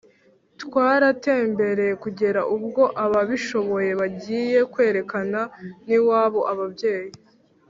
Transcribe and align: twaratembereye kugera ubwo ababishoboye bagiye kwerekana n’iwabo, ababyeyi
twaratembereye 0.61 1.93
kugera 2.03 2.41
ubwo 2.55 2.83
ababishoboye 3.05 3.91
bagiye 3.99 4.59
kwerekana 4.73 5.39
n’iwabo, 5.87 6.39
ababyeyi 6.53 7.13